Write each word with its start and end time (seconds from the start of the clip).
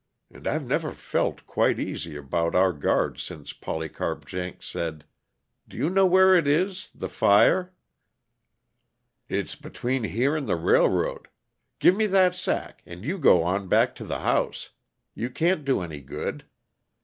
And 0.31 0.47
I've 0.47 0.65
never 0.65 0.93
felt 0.93 1.45
quite 1.45 1.79
easy 1.79 2.15
about 2.15 2.55
our 2.55 2.73
guards 2.73 3.21
since 3.21 3.53
Polycarp 3.53 4.25
Jenks 4.25 4.65
said 4.65 5.05
Do 5.67 5.77
you 5.77 5.91
know 5.91 6.07
where 6.07 6.33
it 6.33 6.47
is 6.47 6.89
the 6.95 7.07
fire?" 7.07 7.71
"It's 9.29 9.55
between 9.55 10.05
here 10.05 10.35
and 10.35 10.49
the 10.49 10.55
railroad. 10.55 11.27
Give 11.77 11.95
me 11.95 12.07
that 12.07 12.33
sack, 12.33 12.81
and 12.83 13.05
you 13.05 13.19
go 13.19 13.43
on 13.43 13.67
back 13.67 13.93
to 13.97 14.03
the 14.03 14.21
house. 14.21 14.71
You 15.13 15.29
can't 15.29 15.63
do 15.63 15.81
any 15.81 16.01
good." 16.01 16.45